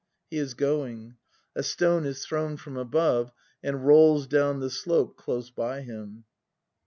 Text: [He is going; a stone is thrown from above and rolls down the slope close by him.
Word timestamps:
[He 0.31 0.39
is 0.39 0.55
going; 0.55 1.17
a 1.55 1.61
stone 1.61 2.07
is 2.07 2.25
thrown 2.25 2.57
from 2.57 2.75
above 2.75 3.31
and 3.61 3.85
rolls 3.85 4.25
down 4.25 4.59
the 4.59 4.71
slope 4.71 5.15
close 5.15 5.51
by 5.51 5.81
him. 5.81 6.23